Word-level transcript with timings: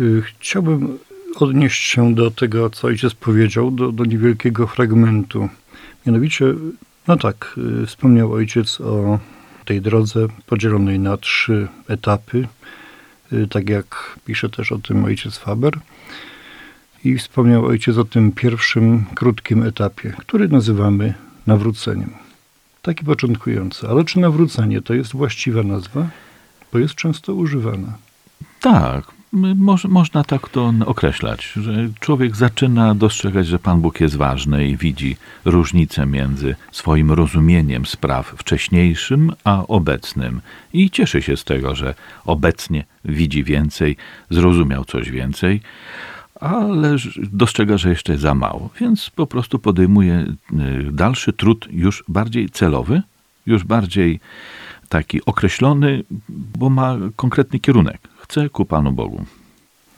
Y, 0.00 0.22
chciałbym 0.22 0.98
odnieść 1.36 1.82
się 1.82 2.14
do 2.14 2.30
tego, 2.30 2.70
co 2.70 2.86
ojciec 2.86 3.14
powiedział, 3.14 3.70
do, 3.70 3.92
do 3.92 4.04
niewielkiego 4.04 4.66
fragmentu. 4.66 5.48
Mianowicie, 6.06 6.44
no 7.08 7.16
tak, 7.16 7.54
y, 7.82 7.86
wspomniał 7.86 8.32
ojciec 8.32 8.80
o 8.80 9.18
tej 9.64 9.80
drodze 9.80 10.26
podzielonej 10.46 10.98
na 10.98 11.16
trzy 11.16 11.68
etapy, 11.88 12.48
y, 13.32 13.48
tak 13.48 13.68
jak 13.68 14.18
pisze 14.24 14.48
też 14.48 14.72
o 14.72 14.78
tym 14.78 15.04
ojciec 15.04 15.36
Faber. 15.38 15.78
I 17.04 17.18
wspomniał 17.18 17.66
ojciec 17.66 17.96
o 17.96 18.04
tym 18.04 18.32
pierwszym, 18.32 19.04
krótkim 19.14 19.62
etapie, 19.62 20.14
który 20.18 20.48
nazywamy 20.48 21.14
nawróceniem. 21.46 22.10
Taki 22.82 23.04
początkujący. 23.04 23.88
Ale 23.88 24.04
czy 24.04 24.20
nawrócenie 24.20 24.82
to 24.82 24.94
jest 24.94 25.12
właściwa 25.12 25.62
nazwa? 25.62 26.08
Bo 26.72 26.78
jest 26.78 26.94
często 26.94 27.34
używana. 27.34 27.98
Tak, 28.60 29.17
Moż, 29.32 29.84
można 29.84 30.24
tak 30.24 30.48
to 30.48 30.72
określać, 30.86 31.52
że 31.56 31.88
człowiek 32.00 32.36
zaczyna 32.36 32.94
dostrzegać, 32.94 33.46
że 33.46 33.58
Pan 33.58 33.80
Bóg 33.80 34.00
jest 34.00 34.16
ważny 34.16 34.68
i 34.68 34.76
widzi 34.76 35.16
różnicę 35.44 36.06
między 36.06 36.56
swoim 36.72 37.12
rozumieniem 37.12 37.86
spraw 37.86 38.26
wcześniejszym 38.26 39.32
a 39.44 39.66
obecnym. 39.66 40.40
I 40.72 40.90
cieszy 40.90 41.22
się 41.22 41.36
z 41.36 41.44
tego, 41.44 41.74
że 41.74 41.94
obecnie 42.24 42.84
widzi 43.04 43.44
więcej, 43.44 43.96
zrozumiał 44.30 44.84
coś 44.84 45.10
więcej, 45.10 45.60
ale 46.40 46.96
dostrzega, 47.32 47.78
że 47.78 47.88
jeszcze 47.88 48.18
za 48.18 48.34
mało, 48.34 48.70
więc 48.80 49.10
po 49.10 49.26
prostu 49.26 49.58
podejmuje 49.58 50.26
y, 50.52 50.92
dalszy 50.92 51.32
trud 51.32 51.68
już 51.70 52.04
bardziej 52.08 52.50
celowy, 52.50 53.02
już 53.46 53.64
bardziej 53.64 54.20
taki 54.88 55.24
określony, 55.24 56.04
bo 56.28 56.70
ma 56.70 56.96
konkretny 57.16 57.58
kierunek 57.58 58.08
chce 58.28 58.48
ku 58.48 58.64
Panu 58.64 58.92
Bogu. 58.92 59.24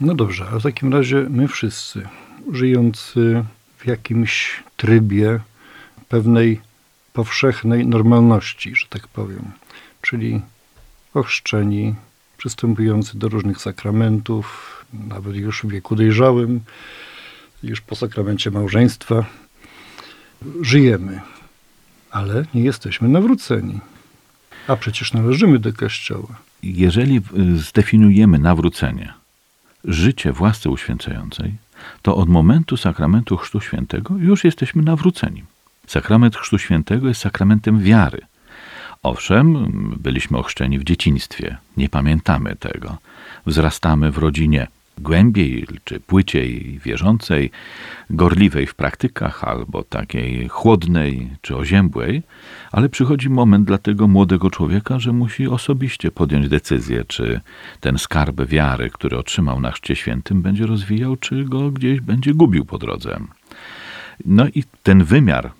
No 0.01 0.15
dobrze, 0.15 0.47
a 0.53 0.59
w 0.59 0.63
takim 0.63 0.93
razie 0.93 1.27
my 1.31 1.49
wszyscy, 1.49 2.09
żyjący 2.53 3.45
w 3.79 3.87
jakimś 3.87 4.63
trybie 4.77 5.41
pewnej 6.09 6.61
powszechnej 7.13 7.87
normalności, 7.87 8.77
że 8.77 8.87
tak 8.89 9.09
powiem, 9.09 9.53
czyli 10.03 10.41
ochrzczeni, 11.15 11.95
przystępujący 12.37 13.19
do 13.19 13.29
różnych 13.29 13.61
sakramentów, 13.61 14.77
nawet 14.93 15.37
już 15.37 15.63
w 15.63 15.69
wieku 15.69 15.97
dojrzałym, 15.97 16.61
już 17.63 17.81
po 17.81 17.97
sakramencie 17.97 18.51
małżeństwa, 18.51 19.25
żyjemy, 20.61 21.21
ale 22.11 22.45
nie 22.55 22.63
jesteśmy 22.63 23.09
nawróceni. 23.09 23.81
A 24.69 24.77
przecież 24.77 25.13
należymy 25.13 25.59
do 25.59 25.73
Kościoła 25.73 26.51
jeżeli 26.63 27.17
y, 27.17 27.57
zdefiniujemy 27.59 28.39
nawrócenie, 28.39 29.13
życie 29.85 30.33
w 30.33 30.41
łasce 30.41 30.71
uświęcającej, 30.71 31.55
to 32.03 32.17
od 32.17 32.29
momentu 32.29 32.77
sakramentu 32.77 33.37
Chrztu 33.37 33.61
Świętego 33.61 34.17
już 34.19 34.45
jesteśmy 34.45 34.83
nawróceni. 34.83 35.45
Sakrament 35.87 36.37
Chrztu 36.37 36.59
Świętego 36.59 37.09
jest 37.09 37.21
sakramentem 37.21 37.81
wiary. 37.81 38.21
Owszem, 39.03 39.73
byliśmy 40.01 40.39
ochrzczeni 40.39 40.79
w 40.79 40.85
dzieciństwie, 40.85 41.57
nie 41.77 41.89
pamiętamy 41.89 42.57
tego. 42.57 42.99
Wzrastamy 43.47 44.11
w 44.11 44.19
rodzinie 44.19 44.67
głębiej 45.01 45.67
czy 45.85 46.01
płyciej 46.01 46.81
wierzącej, 46.85 47.51
gorliwej 48.11 48.67
w 48.67 48.75
praktykach 48.75 49.45
albo 49.45 49.83
takiej 49.83 50.49
chłodnej 50.49 51.31
czy 51.43 51.57
oziębłej, 51.57 52.23
ale 52.73 52.89
przychodzi 52.89 53.31
moment 53.31 53.65
dla 53.67 53.79
tego 53.79 54.09
młodego 54.09 54.51
człowieka, 54.51 54.99
że 54.99 55.13
musi 55.13 55.49
osobiście 55.49 56.11
podjąć 56.11 56.49
decyzję, 56.49 57.05
czy 57.05 57.41
ten 57.81 57.99
skarb 57.99 58.41
wiary, 58.47 58.91
który 58.91 59.19
otrzymał 59.19 59.61
na 59.61 59.71
Chrzcie 59.71 59.97
Świętym, 59.97 60.43
będzie 60.43 60.67
rozwijał, 60.67 61.17
czy 61.17 61.45
go 61.45 61.71
gdzieś 61.71 62.01
będzie 62.01 62.35
gubił 62.35 62.65
po 62.65 62.79
drodze. 62.79 63.21
No 64.25 64.47
i 64.55 64.65
ten 64.83 65.05
wymiar 65.05 65.51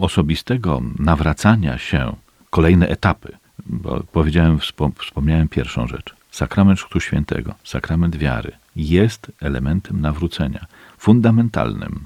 osobistego 0.00 0.82
nawracania 0.98 1.78
się, 1.78 2.16
kolejne 2.50 2.88
etapy, 2.88 3.36
bo 3.66 4.02
powiedziałem, 4.12 4.58
wspomniałem 4.98 5.48
pierwszą 5.48 5.86
rzecz. 5.86 6.21
Sakrament 6.32 6.80
Chrztu 6.80 7.00
Świętego, 7.00 7.54
sakrament 7.64 8.16
wiary 8.16 8.52
jest 8.76 9.32
elementem 9.40 10.00
nawrócenia, 10.00 10.66
fundamentalnym. 10.98 12.04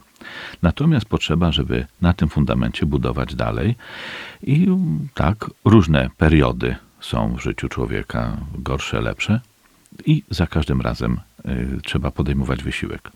Natomiast 0.62 1.06
potrzeba, 1.06 1.53
żeby 1.53 1.87
na 2.00 2.12
tym 2.12 2.28
fundamencie 2.28 2.86
budować 2.86 3.34
dalej 3.34 3.75
i 4.42 4.69
tak 5.15 5.50
różne 5.65 6.10
periody 6.16 6.76
są 7.00 7.36
w 7.36 7.41
życiu 7.41 7.69
człowieka, 7.69 8.36
gorsze, 8.59 9.00
lepsze 9.00 9.41
i 10.06 10.22
za 10.31 10.47
każdym 10.47 10.81
razem 10.81 11.20
y, 11.48 11.81
trzeba 11.84 12.10
podejmować 12.10 12.62
wysiłek. 12.62 13.10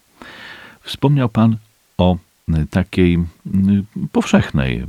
Wspomniał 0.81 1.28
Pan 1.28 1.56
o 1.99 2.16
takiej 2.71 3.15
y, 3.16 3.21
powszechnej 4.12 4.87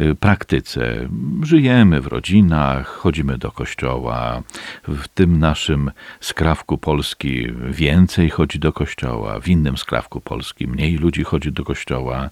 Y, 0.00 0.14
praktyce. 0.14 1.08
Żyjemy 1.42 2.00
w 2.00 2.06
rodzinach, 2.06 2.86
chodzimy 2.86 3.38
do 3.38 3.50
kościoła. 3.52 4.42
W 4.88 5.08
tym 5.08 5.38
naszym 5.38 5.90
skrawku 6.20 6.78
Polski 6.78 7.46
więcej 7.70 8.30
chodzi 8.30 8.58
do 8.58 8.72
kościoła, 8.72 9.40
w 9.40 9.48
innym 9.48 9.76
skrawku 9.76 10.20
Polski 10.20 10.66
mniej 10.66 10.96
ludzi 10.96 11.24
chodzi 11.24 11.52
do 11.52 11.64
kościoła. 11.64 12.30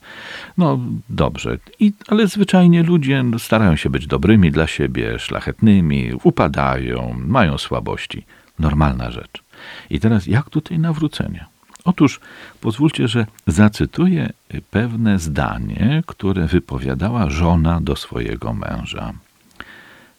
No 0.58 0.78
dobrze, 1.08 1.58
I, 1.80 1.92
ale 2.08 2.26
zwyczajnie 2.26 2.82
ludzie 2.82 3.24
starają 3.38 3.76
się 3.76 3.90
być 3.90 4.06
dobrymi 4.06 4.50
dla 4.50 4.66
siebie, 4.66 5.18
szlachetnymi, 5.18 6.12
upadają, 6.22 7.16
mają 7.26 7.58
słabości. 7.58 8.24
Normalna 8.58 9.10
rzecz. 9.10 9.42
I 9.90 10.00
teraz 10.00 10.26
jak 10.26 10.50
tutaj 10.50 10.78
nawrócenie? 10.78 11.46
Otóż 11.84 12.20
pozwólcie, 12.60 13.08
że 13.08 13.26
zacytuję 13.46 14.32
pewne 14.70 15.18
zdanie, 15.18 16.02
które 16.06 16.46
wypowiadała 16.46 17.30
żona 17.30 17.80
do 17.80 17.96
swojego 17.96 18.52
męża. 18.52 19.12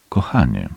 Kochanie, 0.09 0.69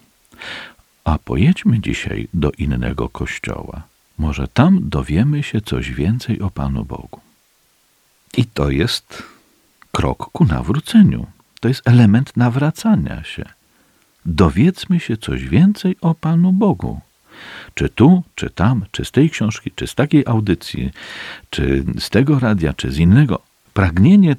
a 1.04 1.18
pojedźmy 1.18 1.80
dzisiaj 1.80 2.28
do 2.34 2.50
innego 2.52 3.08
kościoła. 3.08 3.82
Może 4.18 4.48
tam 4.48 4.88
dowiemy 4.88 5.42
się 5.42 5.60
coś 5.60 5.90
więcej 5.90 6.40
o 6.40 6.50
Panu 6.50 6.84
Bogu. 6.84 7.20
I 8.36 8.44
to 8.44 8.70
jest 8.70 9.22
krok 9.92 10.30
ku 10.32 10.44
nawróceniu. 10.44 11.26
To 11.60 11.68
jest 11.68 11.88
element 11.88 12.36
nawracania 12.36 13.24
się. 13.24 13.44
Dowiedzmy 14.26 15.00
się 15.00 15.16
coś 15.16 15.44
więcej 15.44 15.96
o 16.00 16.14
Panu 16.14 16.52
Bogu. 16.52 17.00
Czy 17.74 17.88
tu, 17.88 18.22
czy 18.34 18.50
tam, 18.50 18.84
czy 18.90 19.04
z 19.04 19.10
tej 19.10 19.30
książki, 19.30 19.70
czy 19.74 19.86
z 19.86 19.94
takiej 19.94 20.22
audycji, 20.26 20.90
czy 21.50 21.84
z 21.98 22.10
tego 22.10 22.38
radia, 22.38 22.72
czy 22.72 22.92
z 22.92 22.98
innego. 22.98 23.42
Pragnienie 23.74 24.36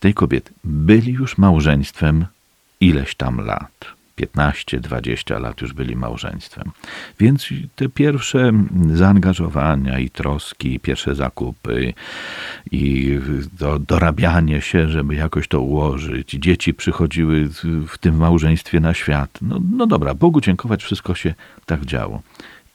tej 0.00 0.14
kobiety 0.14 0.52
byli 0.64 1.12
już 1.12 1.38
małżeństwem 1.38 2.26
ileś 2.80 3.14
tam 3.14 3.40
lat. 3.40 3.86
15-20 4.18 5.40
lat 5.40 5.60
już 5.60 5.72
byli 5.72 5.96
małżeństwem. 5.96 6.70
Więc 7.20 7.48
te 7.76 7.88
pierwsze 7.88 8.52
zaangażowania 8.94 9.98
i 9.98 10.10
troski, 10.10 10.80
pierwsze 10.80 11.14
zakupy 11.14 11.94
i 12.70 13.18
do, 13.58 13.78
dorabianie 13.78 14.60
się, 14.60 14.88
żeby 14.88 15.14
jakoś 15.14 15.48
to 15.48 15.60
ułożyć. 15.60 16.30
Dzieci 16.30 16.74
przychodziły 16.74 17.48
w 17.88 17.98
tym 17.98 18.16
małżeństwie 18.16 18.80
na 18.80 18.94
świat. 18.94 19.38
No, 19.42 19.60
no 19.76 19.86
dobra, 19.86 20.14
Bogu 20.14 20.40
dziękować, 20.40 20.84
wszystko 20.84 21.14
się 21.14 21.34
tak 21.66 21.84
działo. 21.84 22.22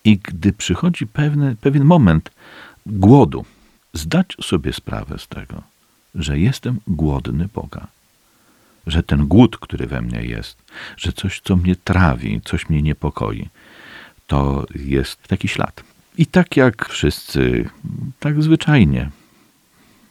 I 0.03 0.17
gdy 0.17 0.53
przychodzi 0.53 1.07
pewne, 1.07 1.55
pewien 1.61 1.83
moment 1.83 2.31
głodu, 2.85 3.45
zdać 3.93 4.35
sobie 4.41 4.73
sprawę 4.73 5.19
z 5.19 5.27
tego, 5.27 5.61
że 6.15 6.39
jestem 6.39 6.79
głodny 6.87 7.47
Boga 7.53 7.87
że 8.87 9.03
ten 9.03 9.27
głód, 9.27 9.57
który 9.57 9.87
we 9.87 10.01
mnie 10.01 10.21
jest, 10.21 10.63
że 10.97 11.13
coś, 11.13 11.41
co 11.43 11.55
mnie 11.55 11.75
trawi, 11.75 12.41
coś 12.45 12.69
mnie 12.69 12.81
niepokoi, 12.81 13.49
to 14.27 14.65
jest 14.75 15.27
taki 15.27 15.47
ślad. 15.47 15.83
I 16.17 16.25
tak 16.25 16.57
jak 16.57 16.89
wszyscy, 16.89 17.69
tak 18.19 18.43
zwyczajnie 18.43 19.09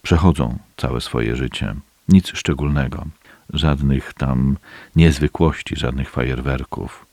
przechodzą 0.03 0.59
całe 0.77 1.01
swoje 1.01 1.37
życie, 1.37 1.75
nic 2.09 2.29
szczególnego, 2.29 3.07
żadnych 3.53 4.15
tam 4.15 4.57
niezwykłości, 4.97 5.77
żadnych 5.77 6.11
fajerwerków. 6.11 7.07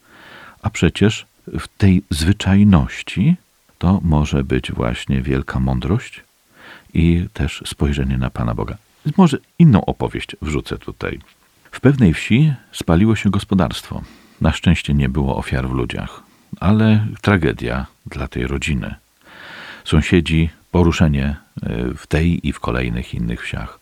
A 0.62 0.70
przecież 0.70 1.26
w 1.48 1.68
tej 1.78 2.04
zwyczajności 2.10 3.36
to 3.78 4.00
może 4.04 4.44
być 4.44 4.72
właśnie 4.72 5.22
wielka 5.22 5.60
mądrość 5.60 6.22
i 6.94 7.28
też 7.34 7.64
spojrzenie 7.66 8.18
na 8.18 8.30
Pana 8.30 8.56
Boga. 8.56 8.78
Może 9.18 9.38
inną 9.60 9.86
opowieść 9.86 10.36
wrzucę 10.42 10.78
tutaj. 10.78 11.20
W 11.76 11.80
pewnej 11.80 12.14
wsi 12.14 12.54
spaliło 12.72 13.16
się 13.16 13.30
gospodarstwo. 13.30 14.02
Na 14.42 14.52
szczęście 14.52 14.94
nie 14.94 15.10
było 15.10 15.38
ofiar 15.38 15.70
w 15.70 15.72
ludziach, 15.74 16.24
ale 16.60 17.08
tragedia 17.22 17.86
dla 18.06 18.28
tej 18.28 18.48
rodziny. 18.48 18.96
Sąsiedzi 19.86 20.50
poruszenie 20.72 21.26
e, 21.26 21.94
w 21.98 22.08
tej 22.08 22.48
i 22.48 22.54
w 22.54 22.60
kolejnych 22.60 23.14
innych 23.14 23.42
wsiach. 23.42 23.80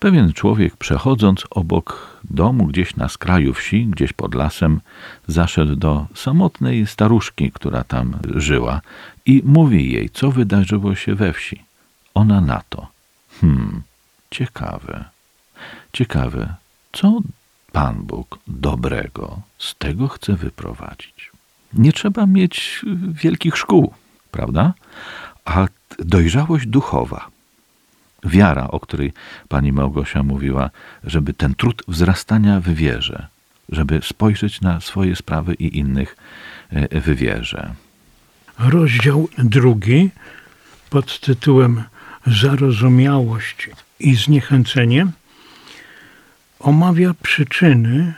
Pewien 0.00 0.32
człowiek, 0.32 0.76
przechodząc 0.76 1.44
obok 1.50 2.18
domu 2.24 2.66
gdzieś 2.66 2.96
na 2.96 3.08
skraju 3.08 3.54
wsi, 3.54 3.86
gdzieś 3.86 4.12
pod 4.12 4.34
lasem, 4.34 4.80
zaszedł 5.26 5.76
do 5.76 6.06
samotnej 6.14 6.86
staruszki, 6.86 7.52
która 7.52 7.84
tam 7.84 8.18
żyła 8.34 8.80
i 9.26 9.42
mówi 9.44 9.92
jej, 9.92 10.10
co 10.10 10.30
wydarzyło 10.30 10.94
się 10.94 11.14
we 11.14 11.32
wsi. 11.32 11.62
Ona 12.14 12.40
na 12.40 12.62
to. 12.68 12.86
Hmm, 13.40 13.82
ciekawe. 14.30 15.04
Ciekawe, 15.92 16.54
co 16.92 17.20
Pan 17.72 18.02
Bóg 18.02 18.38
dobrego 18.46 19.40
z 19.58 19.74
tego 19.74 20.08
chce 20.08 20.36
wyprowadzić. 20.36 21.30
Nie 21.72 21.92
trzeba 21.92 22.26
mieć 22.26 22.84
wielkich 23.08 23.56
szkół, 23.56 23.94
prawda? 24.30 24.74
A 25.44 25.66
dojrzałość 25.98 26.66
duchowa, 26.66 27.28
wiara, 28.24 28.68
o 28.68 28.80
której 28.80 29.12
pani 29.48 29.72
Małgosia 29.72 30.22
mówiła, 30.22 30.70
żeby 31.04 31.34
ten 31.34 31.54
trud 31.54 31.82
wzrastania 31.88 32.60
w 32.60 32.68
wierze, 32.68 33.26
żeby 33.68 34.00
spojrzeć 34.02 34.60
na 34.60 34.80
swoje 34.80 35.16
sprawy 35.16 35.54
i 35.54 35.78
innych 35.78 36.16
e, 36.70 37.00
w 37.00 37.16
wierze. 37.16 37.74
Rozdział 38.58 39.28
drugi 39.38 40.10
pod 40.90 41.20
tytułem 41.20 41.82
Zarozumiałość 42.26 43.70
i 44.00 44.14
zniechęcenie 44.14 45.06
omawia 46.60 47.14
przyczyny 47.22 48.14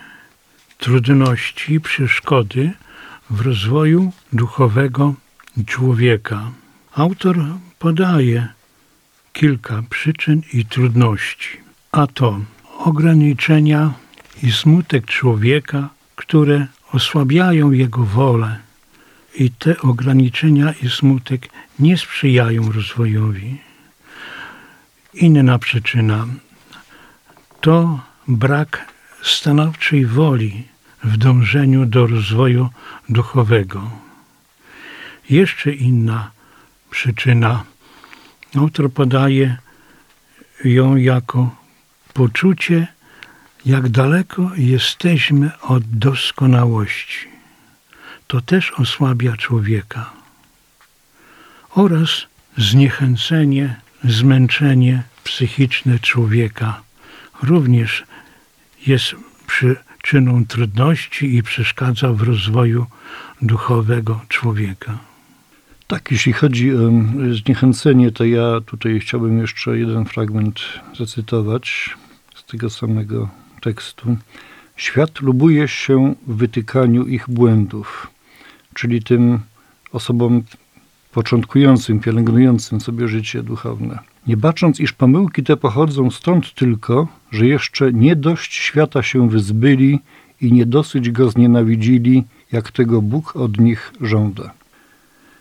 trudności, 0.78 1.80
przeszkody 1.80 2.70
w 3.30 3.40
rozwoju 3.40 4.12
duchowego 4.32 5.14
człowieka. 5.66 6.50
Autor 6.94 7.36
podaje 7.78 8.48
kilka 9.32 9.82
przyczyn 9.90 10.42
i 10.52 10.64
trudności, 10.64 11.48
a 11.92 12.06
to 12.06 12.40
ograniczenia 12.78 13.92
i 14.42 14.52
smutek 14.52 15.06
człowieka, 15.06 15.88
które 16.16 16.66
osłabiają 16.92 17.70
jego 17.70 18.04
wolę, 18.04 18.58
i 19.34 19.50
te 19.50 19.80
ograniczenia 19.80 20.74
i 20.82 20.88
smutek 20.88 21.48
nie 21.78 21.98
sprzyjają 21.98 22.72
rozwojowi. 22.72 23.58
Inna 25.14 25.58
przyczyna 25.58 26.26
to 27.60 28.00
brak 28.30 28.86
stanowczej 29.22 30.06
woli 30.06 30.68
w 31.04 31.16
dążeniu 31.16 31.86
do 31.86 32.06
rozwoju 32.06 32.68
duchowego. 33.08 33.90
Jeszcze 35.30 35.72
inna 35.72 36.30
przyczyna, 36.90 37.64
autor 38.56 38.92
podaje 38.92 39.56
ją 40.64 40.96
jako 40.96 41.56
poczucie, 42.14 42.86
jak 43.66 43.88
daleko 43.88 44.50
jesteśmy 44.56 45.50
od 45.60 45.84
doskonałości. 45.84 47.28
To 48.26 48.40
też 48.40 48.70
osłabia 48.70 49.36
człowieka. 49.36 50.10
Oraz 51.74 52.10
zniechęcenie, 52.58 53.76
zmęczenie 54.04 55.02
psychiczne 55.24 55.98
człowieka 55.98 56.82
również 57.42 58.04
jest 58.86 59.14
przyczyną 59.46 60.46
trudności 60.46 61.36
i 61.36 61.42
przeszkadza 61.42 62.12
w 62.12 62.22
rozwoju 62.22 62.86
duchowego 63.42 64.20
człowieka. 64.28 64.98
Tak, 65.86 66.10
jeśli 66.10 66.32
chodzi 66.32 66.72
o 66.74 66.90
zniechęcenie, 67.44 68.12
to 68.12 68.24
ja 68.24 68.60
tutaj 68.66 69.00
chciałbym 69.00 69.38
jeszcze 69.38 69.78
jeden 69.78 70.04
fragment 70.04 70.60
zacytować 70.98 71.96
z 72.34 72.44
tego 72.44 72.70
samego 72.70 73.28
tekstu. 73.60 74.16
Świat 74.76 75.20
lubuje 75.20 75.68
się 75.68 76.14
w 76.26 76.36
wytykaniu 76.36 77.06
ich 77.06 77.24
błędów, 77.28 78.06
czyli 78.74 79.02
tym 79.02 79.40
osobom 79.92 80.42
początkującym, 81.12 82.00
pielęgnującym 82.00 82.80
sobie 82.80 83.08
życie 83.08 83.42
duchowne. 83.42 83.98
Nie 84.26 84.36
bacząc, 84.36 84.80
iż 84.80 84.92
pomyłki 84.92 85.42
te 85.42 85.56
pochodzą 85.56 86.10
stąd 86.10 86.54
tylko, 86.54 87.08
że 87.30 87.46
jeszcze 87.46 87.92
nie 87.92 88.16
dość 88.16 88.54
świata 88.54 89.02
się 89.02 89.28
wyzbyli 89.28 90.00
i 90.40 90.52
nie 90.52 90.66
dosyć 90.66 91.10
go 91.10 91.30
znienawidzili, 91.30 92.24
jak 92.52 92.72
tego 92.72 93.02
Bóg 93.02 93.36
od 93.36 93.58
nich 93.58 93.92
żąda. 94.00 94.52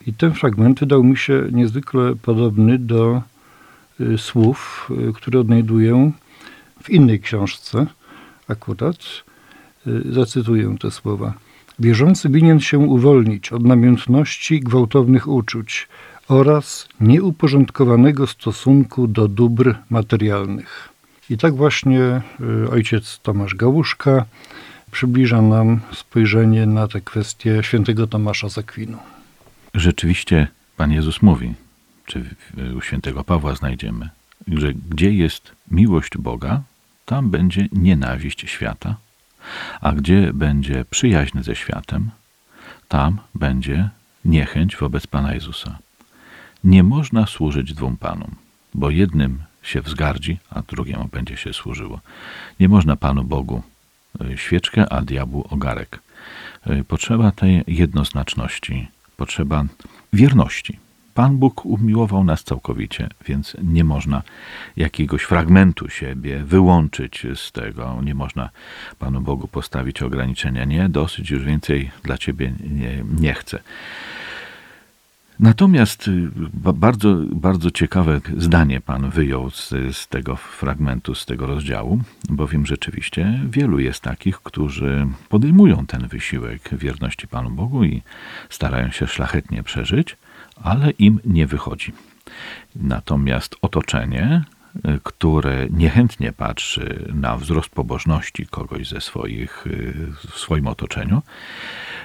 I 0.07 0.13
ten 0.13 0.33
fragment 0.33 0.79
wydał 0.79 1.03
mi 1.03 1.17
się 1.17 1.43
niezwykle 1.51 2.15
podobny 2.15 2.77
do 2.77 3.21
y, 4.01 4.17
słów, 4.17 4.89
y, 5.09 5.13
które 5.13 5.39
odnajduję 5.39 6.11
w 6.83 6.89
innej 6.89 7.19
książce, 7.19 7.87
akurat. 8.47 8.97
Y, 9.87 10.13
zacytuję 10.13 10.75
te 10.79 10.91
słowa. 10.91 11.33
Wierzący 11.79 12.29
winien 12.29 12.59
się 12.59 12.77
uwolnić 12.77 13.51
od 13.51 13.63
namiętności 13.63 14.59
gwałtownych 14.59 15.27
uczuć 15.27 15.87
oraz 16.27 16.89
nieuporządkowanego 17.01 18.27
stosunku 18.27 19.07
do 19.07 19.27
dóbr 19.27 19.75
materialnych. 19.89 20.89
I 21.29 21.37
tak 21.37 21.55
właśnie 21.55 22.21
ojciec 22.71 23.19
Tomasz 23.23 23.55
Gałuszka 23.55 24.25
przybliża 24.91 25.41
nam 25.41 25.79
spojrzenie 25.93 26.65
na 26.65 26.87
tę 26.87 27.01
kwestię 27.01 27.63
świętego 27.63 28.07
Tomasza 28.07 28.49
z 28.49 28.57
Akwinu 28.57 28.97
rzeczywiście 29.73 30.47
Pan 30.77 30.91
Jezus 30.91 31.21
mówi, 31.21 31.53
czy 32.05 32.23
u 32.77 32.81
świętego 32.81 33.23
Pawła 33.23 33.55
znajdziemy, 33.55 34.09
że 34.47 34.73
gdzie 34.73 35.13
jest 35.13 35.51
miłość 35.71 36.17
Boga, 36.17 36.61
tam 37.05 37.29
będzie 37.29 37.67
nienawiść 37.71 38.49
świata, 38.49 38.95
a 39.81 39.91
gdzie 39.91 40.33
będzie 40.33 40.85
przyjaźń 40.89 41.41
ze 41.41 41.55
światem, 41.55 42.09
tam 42.87 43.17
będzie 43.35 43.89
niechęć 44.25 44.75
wobec 44.75 45.07
Pana 45.07 45.33
Jezusa. 45.33 45.77
Nie 46.63 46.83
można 46.83 47.27
służyć 47.27 47.73
dwóm 47.73 47.97
Panom, 47.97 48.35
bo 48.73 48.89
jednym 48.89 49.43
się 49.61 49.81
wzgardzi, 49.81 50.37
a 50.49 50.61
drugiemu 50.61 51.07
będzie 51.11 51.37
się 51.37 51.53
służyło. 51.53 51.99
Nie 52.59 52.69
można 52.69 52.95
Panu 52.95 53.23
Bogu 53.23 53.63
y, 54.21 54.37
świeczkę, 54.37 54.93
a 54.93 55.01
diabłu 55.01 55.47
ogarek. 55.49 55.99
Y, 56.67 56.83
potrzeba 56.83 57.31
tej 57.31 57.63
jednoznaczności 57.67 58.87
potrzeba 59.17 59.65
wierności. 60.13 60.79
Pan 61.13 61.37
Bóg 61.37 61.65
umiłował 61.65 62.23
nas 62.23 62.43
całkowicie, 62.43 63.09
więc 63.27 63.57
nie 63.63 63.83
można 63.83 64.21
jakiegoś 64.77 65.23
fragmentu 65.23 65.89
siebie 65.89 66.43
wyłączyć 66.43 67.27
z 67.35 67.51
tego. 67.51 68.01
Nie 68.03 68.15
można 68.15 68.49
Panu 68.99 69.21
Bogu 69.21 69.47
postawić 69.47 70.01
ograniczenia. 70.01 70.65
Nie, 70.65 70.89
dosyć, 70.89 71.29
już 71.29 71.43
więcej 71.43 71.91
dla 72.03 72.17
Ciebie 72.17 72.53
nie, 72.71 73.03
nie 73.19 73.33
chcę. 73.33 73.59
Natomiast 75.39 76.07
y, 76.07 76.29
bardzo, 76.73 77.15
bardzo 77.31 77.71
ciekawe 77.71 78.21
zdanie 78.37 78.81
Pan 78.81 79.09
wyjął 79.09 79.49
z, 79.49 79.69
z, 79.91 80.07
tego 80.07 80.35
fragmentu, 80.35 81.15
z 81.15 81.25
tego 81.25 81.45
rozdziału, 81.45 81.99
bowiem 82.29 82.65
rzeczywiście 82.65 83.39
wielu 83.49 83.79
jest 83.79 84.01
takich, 84.01 84.39
którzy 84.39 85.07
podejmują 85.29 85.85
ten 85.85 86.07
wysiłek 86.07 86.69
wierności 86.71 87.27
Panu 87.27 87.49
Bogu 87.49 87.83
i 87.83 88.01
starają 88.49 88.91
się 88.91 89.07
szlachetnie 89.07 89.63
przeżyć, 89.63 90.17
ale 90.63 90.91
im 90.91 91.19
nie 91.25 91.47
wychodzi. 91.47 91.93
Natomiast 92.75 93.55
otoczenie, 93.61 94.43
y, 94.75 94.99
które 95.03 95.67
niechętnie 95.69 96.31
patrzy 96.31 97.05
na 97.13 97.37
wzrost 97.37 97.69
pobożności 97.69 98.47
kogoś 98.47 98.87
ze 98.87 99.01
swoich, 99.01 99.67
y, 99.67 100.07
w 100.27 100.39
swoim 100.39 100.67
otoczeniu, 100.67 101.21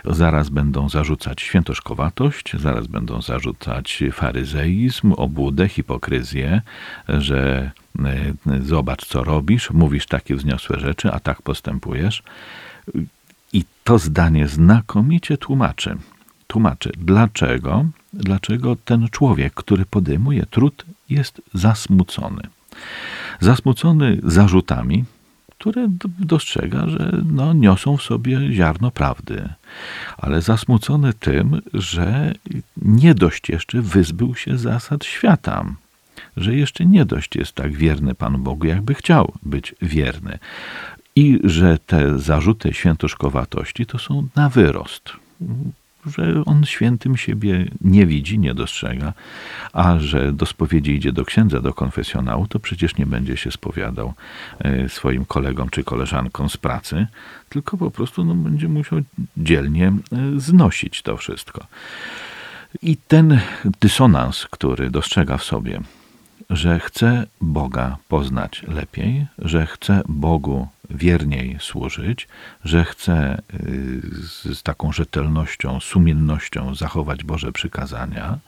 Zaraz 0.05 0.49
będą 0.49 0.89
zarzucać 0.89 1.43
świętoszkowatość, 1.43 2.53
zaraz 2.59 2.87
będą 2.87 3.23
zarzucać 3.23 4.03
faryzeizm, 4.13 5.13
obłudę, 5.13 5.69
hipokryzję, 5.69 6.63
że 7.09 7.71
e, 8.05 8.63
zobacz 8.63 9.07
co 9.07 9.25
robisz, 9.25 9.71
mówisz 9.71 10.07
takie 10.07 10.37
wzniosłe 10.37 10.81
rzeczy, 10.81 11.13
a 11.13 11.21
tak 11.21 11.43
postępujesz. 11.43 12.23
I 13.53 13.65
to 13.85 13.99
zdanie 13.99 14.49
znakomicie 14.49 15.39
tłumaczy. 15.39 15.97
Tłumaczy, 16.47 16.93
dlaczego, 16.99 17.85
dlaczego 18.15 18.77
ten 18.85 19.09
człowiek, 19.09 19.55
który 19.55 19.85
podejmuje 19.87 20.47
trud, 20.51 20.85
jest 21.11 21.43
zasmucony. 21.55 22.43
Zasmucony 23.41 24.21
zarzutami, 24.23 25.05
które 25.59 25.89
dostrzega, 26.19 26.89
że 26.89 27.23
no, 27.33 27.53
niosą 27.53 27.97
w 27.97 28.03
sobie 28.03 28.53
ziarno 28.53 28.91
prawdy, 28.91 29.49
ale 30.17 30.43
zasmucony 30.43 31.13
tym, 31.13 31.61
że 31.75 32.35
nie 32.77 33.15
dość 33.15 33.49
jeszcze 33.49 33.83
wyzbył 33.83 34.35
się 34.35 34.59
zasad 34.59 35.05
świata, 35.05 35.65
że 36.37 36.55
jeszcze 36.55 36.87
nie 36.87 37.05
dość 37.05 37.37
jest 37.37 37.53
tak 37.53 37.73
wierny 37.73 38.15
Panu 38.15 38.39
Bogu, 38.39 38.67
jakby 38.67 38.95
chciał 38.95 39.33
być 39.43 39.75
wierny 39.83 40.39
i 41.17 41.41
że 41.45 41.79
te 41.79 42.19
zarzuty 42.19 42.73
świętoszkowatości 42.73 43.87
to 43.87 43.99
są 43.99 44.29
na 44.37 44.49
wyrost. 44.49 45.13
Że 46.07 46.43
on 46.47 46.65
świętym 46.65 47.17
siebie 47.17 47.69
nie 47.81 48.07
widzi, 48.07 48.39
nie 48.39 48.55
dostrzega, 48.55 49.13
a 49.73 49.99
że 49.99 50.33
do 50.33 50.47
spowiedzi 50.47 50.93
idzie 50.93 51.13
do 51.13 51.25
księdza, 51.25 51.61
do 51.61 51.75
konfesjonału, 51.75 52.47
to 52.47 52.59
przecież 52.59 52.97
nie 52.97 53.07
będzie 53.07 53.37
się 53.37 53.51
spowiadał 53.51 54.15
e, 54.59 54.89
swoim 54.89 55.25
kolegom 55.25 55.71
czy 55.71 55.85
koleżankom 55.85 56.49
z 56.49 56.57
pracy, 56.57 57.07
tylko 57.49 57.77
po 57.77 57.91
prostu 57.91 58.25
no, 58.25 58.35
będzie 58.35 58.69
musiał 58.69 58.99
dzielnie 59.37 59.87
e, 59.87 59.93
znosić 60.37 61.03
to 61.03 61.17
wszystko. 61.17 61.67
I 62.83 62.97
ten 62.97 63.41
dysonans, 63.81 64.47
który 64.51 64.91
dostrzega 64.91 65.37
w 65.37 65.45
sobie, 65.45 65.81
że 66.51 66.81
chce 66.81 67.27
Boga 67.41 67.97
poznać 68.09 68.63
lepiej, 68.69 69.27
że 69.39 69.67
chce 69.67 70.03
Bogu 70.09 70.69
wierniej 70.91 71.57
służyć, 71.61 72.29
że 72.65 72.85
chce 72.85 73.43
y, 73.55 74.01
z, 74.55 74.63
taką 74.63 74.93
rzetelnością, 74.93 75.81
sumiennością 75.81 76.75
zachować 76.75 77.25
Boże 77.25 77.53
przykazania 77.53 78.39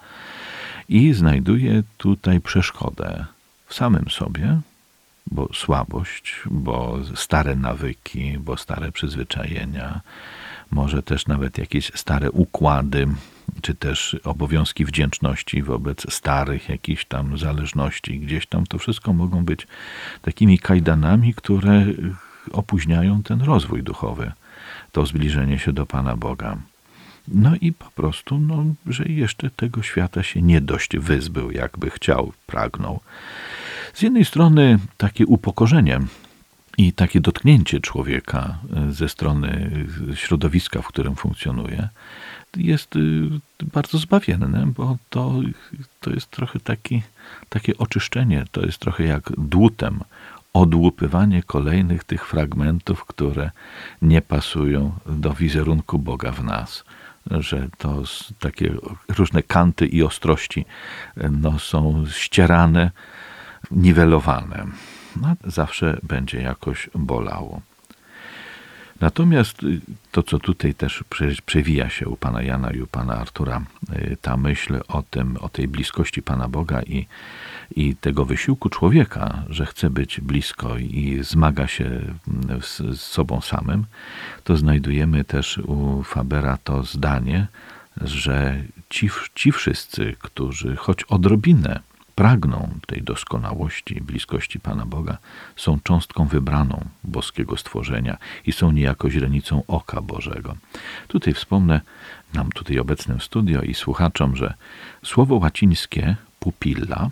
i 0.88 1.12
znajduje 1.12 1.82
tutaj 1.96 2.40
przeszkodę 2.40 3.24
w 3.66 3.74
samym 3.74 4.10
sobie, 4.10 4.60
bo 5.26 5.48
słabość, 5.54 6.34
bo 6.50 6.98
stare 7.14 7.56
nawyki, 7.56 8.38
bo 8.38 8.56
stare 8.56 8.92
przyzwyczajenia, 8.92 10.00
może 10.70 11.02
też 11.02 11.26
nawet 11.26 11.58
jakieś 11.58 11.92
stare 11.94 12.30
układy, 12.30 13.06
czy 13.62 13.74
też 13.74 14.16
obowiązki 14.24 14.84
wdzięczności 14.84 15.62
wobec 15.62 16.12
starych 16.12 16.68
jakichś 16.68 17.04
tam 17.04 17.38
zależności, 17.38 18.20
gdzieś 18.20 18.46
tam 18.46 18.66
to 18.66 18.78
wszystko 18.78 19.12
mogą 19.12 19.44
być 19.44 19.66
takimi 20.22 20.58
kajdanami, 20.58 21.34
które 21.34 21.84
opóźniają 22.52 23.22
ten 23.22 23.40
rozwój 23.40 23.82
duchowy, 23.82 24.32
to 24.92 25.06
zbliżenie 25.06 25.58
się 25.58 25.72
do 25.72 25.86
Pana 25.86 26.16
Boga. 26.16 26.56
No 27.28 27.52
i 27.60 27.72
po 27.72 27.90
prostu, 27.90 28.38
no, 28.38 28.64
że 28.86 29.04
jeszcze 29.04 29.50
tego 29.50 29.82
świata 29.82 30.22
się 30.22 30.42
nie 30.42 30.60
dość 30.60 30.96
wyzbył, 30.98 31.50
jakby 31.50 31.90
chciał, 31.90 32.32
pragnął. 32.46 33.00
Z 33.94 34.02
jednej 34.02 34.24
strony 34.24 34.78
takie 34.96 35.26
upokorzenie 35.26 36.00
i 36.78 36.92
takie 36.92 37.20
dotknięcie 37.20 37.80
człowieka 37.80 38.58
ze 38.90 39.08
strony 39.08 39.70
środowiska, 40.14 40.82
w 40.82 40.88
którym 40.88 41.16
funkcjonuje, 41.16 41.88
jest 42.56 42.96
y, 42.96 43.28
bardzo 43.72 43.98
zbawienne, 43.98 44.66
bo 44.76 44.96
to, 45.10 45.34
to 46.00 46.10
jest 46.10 46.30
trochę 46.30 46.60
taki, 46.60 47.02
takie 47.48 47.78
oczyszczenie, 47.78 48.44
to 48.52 48.66
jest 48.66 48.78
trochę 48.78 49.04
jak 49.04 49.32
dłutem, 49.38 50.00
odłupywanie 50.52 51.42
kolejnych 51.42 52.04
tych 52.04 52.26
fragmentów, 52.26 53.04
które 53.04 53.50
nie 54.02 54.22
pasują 54.22 54.92
do 55.06 55.34
wizerunku 55.34 55.98
Boga 55.98 56.32
w 56.32 56.44
nas. 56.44 56.84
Że 57.30 57.68
to 57.78 58.02
takie 58.40 58.74
różne 59.08 59.42
kanty 59.42 59.86
i 59.86 60.02
ostrości 60.02 60.64
no, 61.30 61.58
są 61.58 62.04
ścierane, 62.10 62.90
niwelowane. 63.70 64.66
No, 65.20 65.34
zawsze 65.44 65.98
będzie 66.02 66.40
jakoś 66.40 66.90
bolało. 66.94 67.60
Natomiast 69.00 69.62
y, 69.62 69.80
to, 70.12 70.22
co 70.22 70.38
tutaj 70.38 70.74
też 70.74 71.04
przewija 71.46 71.88
się 71.88 72.08
u 72.08 72.16
pana 72.16 72.42
Jana 72.42 72.70
i 72.70 72.80
u 72.80 72.86
pana 72.86 73.14
Artura, 73.16 73.62
y, 73.92 74.16
ta 74.22 74.36
myśl 74.36 74.80
o 74.88 75.02
tym, 75.02 75.36
o 75.40 75.48
tej 75.48 75.68
bliskości 75.68 76.22
Pana 76.22 76.48
Boga 76.48 76.82
i, 76.82 77.06
i 77.76 77.96
tego 77.96 78.24
wysiłku 78.24 78.68
człowieka, 78.68 79.42
że 79.48 79.66
chce 79.66 79.90
być 79.90 80.20
blisko 80.20 80.78
i 80.78 81.18
zmaga 81.22 81.66
się 81.66 81.84
mm, 81.84 82.62
z, 82.62 82.76
z 82.76 83.00
sobą 83.00 83.40
samym, 83.40 83.84
to 84.44 84.56
znajdujemy 84.56 85.24
też 85.24 85.58
u 85.58 86.02
Fabera 86.02 86.58
to 86.64 86.82
zdanie, 86.82 87.46
że 88.00 88.62
ci, 88.88 89.10
ci 89.34 89.52
wszyscy, 89.52 90.16
którzy 90.20 90.76
choć 90.76 91.04
odrobinę 91.04 91.80
pragną 92.16 92.70
tej 92.86 93.02
doskonałości, 93.02 94.00
bliskości 94.00 94.60
Pana 94.60 94.86
Boga, 94.86 95.18
są 95.56 95.78
cząstką 95.80 96.26
wybraną 96.26 96.84
boskiego 97.04 97.56
stworzenia 97.56 98.16
i 98.46 98.52
są 98.52 98.72
niejako 98.72 99.10
źrenicą 99.10 99.62
oka 99.68 100.00
Bożego. 100.00 100.56
Tutaj 101.08 101.34
wspomnę 101.34 101.80
nam 102.34 102.52
tutaj 102.52 102.78
obecnym 102.78 103.20
studio 103.20 103.62
i 103.62 103.74
słuchaczom, 103.74 104.36
że 104.36 104.54
słowo 105.04 105.34
łacińskie 105.34 106.16
pupilla 106.40 107.10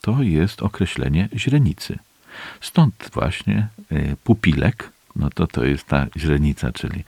to 0.00 0.22
jest 0.22 0.62
określenie 0.62 1.28
źrenicy. 1.34 1.98
Stąd 2.60 3.10
właśnie 3.12 3.68
y, 3.92 4.16
pupilek, 4.24 4.92
no 5.16 5.30
to 5.30 5.46
to 5.46 5.64
jest 5.64 5.86
ta 5.86 6.06
źrenica, 6.16 6.72
czyli, 6.72 7.04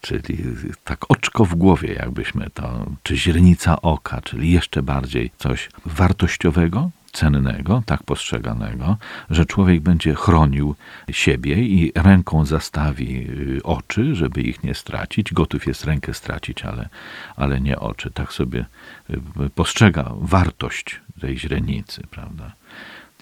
czyli 0.00 0.38
tak 0.84 1.10
oczko 1.10 1.44
w 1.44 1.54
głowie, 1.54 1.92
jakbyśmy 1.92 2.50
to, 2.54 2.86
czy 3.02 3.16
źrenica 3.16 3.82
oka, 3.82 4.20
czyli 4.20 4.50
jeszcze 4.50 4.82
bardziej 4.82 5.30
coś 5.38 5.70
wartościowego, 5.84 6.90
cennego, 7.16 7.82
tak 7.86 8.02
postrzeganego, 8.02 8.96
że 9.30 9.46
człowiek 9.46 9.80
będzie 9.80 10.14
chronił 10.14 10.74
siebie 11.10 11.54
i 11.54 11.92
ręką 11.94 12.44
zastawi 12.44 13.26
y, 13.58 13.62
oczy, 13.62 14.14
żeby 14.14 14.42
ich 14.42 14.62
nie 14.62 14.74
stracić. 14.74 15.32
Gotów 15.32 15.66
jest 15.66 15.84
rękę 15.84 16.14
stracić, 16.14 16.64
ale, 16.64 16.88
ale 17.36 17.60
nie 17.60 17.78
oczy. 17.78 18.10
Tak 18.10 18.32
sobie 18.32 18.64
y, 19.10 19.50
postrzega 19.54 20.12
wartość 20.20 21.00
tej 21.20 21.38
źrenicy, 21.38 22.02
prawda? 22.10 22.52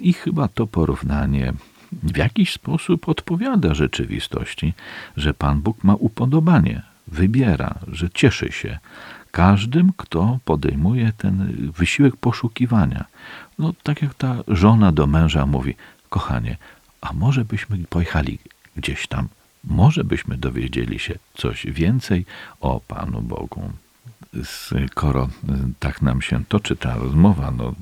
I 0.00 0.12
chyba 0.12 0.48
to 0.48 0.66
porównanie 0.66 1.52
w 2.02 2.16
jakiś 2.16 2.52
sposób 2.52 3.08
odpowiada 3.08 3.74
rzeczywistości, 3.74 4.74
że 5.16 5.34
Pan 5.34 5.60
Bóg 5.60 5.84
ma 5.84 5.94
upodobanie, 5.94 6.82
wybiera, 7.06 7.74
że 7.88 8.10
cieszy 8.10 8.52
się 8.52 8.78
każdym, 9.30 9.92
kto 9.96 10.38
podejmuje 10.44 11.12
ten 11.18 11.56
wysiłek 11.78 12.16
poszukiwania. 12.16 13.04
No, 13.58 13.72
tak 13.82 14.02
jak 14.02 14.14
ta 14.14 14.36
żona 14.48 14.92
do 14.92 15.06
męża 15.06 15.46
mówi: 15.46 15.74
Kochanie, 16.08 16.56
a 17.00 17.12
może 17.12 17.44
byśmy 17.44 17.78
pojechali 17.78 18.38
gdzieś 18.76 19.06
tam, 19.06 19.28
może 19.64 20.04
byśmy 20.04 20.36
dowiedzieli 20.36 20.98
się 20.98 21.14
coś 21.36 21.66
więcej 21.66 22.26
o 22.60 22.80
Panu 22.80 23.22
Bogu 23.22 23.70
skoro 24.90 25.28
tak 25.78 26.02
nam 26.02 26.22
się 26.22 26.44
toczy 26.44 26.76
ta 26.76 26.96
rozmowa, 26.96 27.50
no 27.50 27.74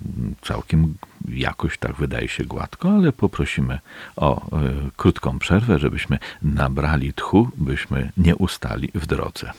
całkiem 0.43 0.95
jakoś 1.29 1.79
tak 1.79 1.97
wydaje 1.97 2.29
się 2.29 2.45
gładko, 2.45 2.91
ale 2.91 3.13
poprosimy 3.13 3.79
o 4.17 4.47
y, 4.47 4.91
krótką 4.97 5.39
przerwę, 5.39 5.79
żebyśmy 5.79 6.19
nabrali 6.43 7.13
tchu, 7.13 7.49
byśmy 7.57 8.13
nie 8.17 8.37
ustali 8.37 8.91
w 8.95 9.07
drodze. 9.07 9.53